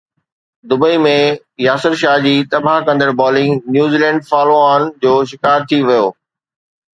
Dubai 0.69 0.95
۾ 1.05 1.11
Yasir 1.65 1.95
Shah 2.03 2.21
جي 2.23 2.31
تباهه 2.53 2.85
ڪندڙ 2.87 3.09
بالنگ، 3.19 3.69
نيوزيلينڊ 3.77 4.27
فالو 4.31 4.57
آن 4.71 4.89
جو 5.05 5.13
شڪار 5.35 5.59
ٿي 5.69 5.77
ويو 5.87 6.05